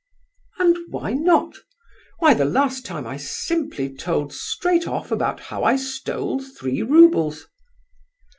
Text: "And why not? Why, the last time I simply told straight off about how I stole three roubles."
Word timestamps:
"And 0.57 0.75
why 0.89 1.13
not? 1.13 1.57
Why, 2.17 2.33
the 2.33 2.43
last 2.43 2.87
time 2.87 3.05
I 3.05 3.17
simply 3.17 3.93
told 3.95 4.33
straight 4.33 4.87
off 4.87 5.11
about 5.11 5.39
how 5.39 5.63
I 5.63 5.75
stole 5.75 6.41
three 6.41 6.81
roubles." 6.81 7.45